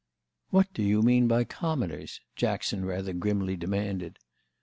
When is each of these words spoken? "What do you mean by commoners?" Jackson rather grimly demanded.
"What 0.49 0.73
do 0.73 0.81
you 0.81 1.03
mean 1.03 1.27
by 1.27 1.43
commoners?" 1.43 2.21
Jackson 2.35 2.85
rather 2.85 3.13
grimly 3.13 3.55
demanded. 3.55 4.17